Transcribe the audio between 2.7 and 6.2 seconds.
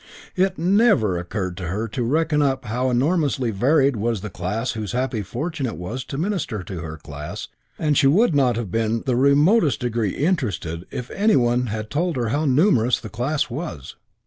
enormously varied was the class whose happy fortune it was to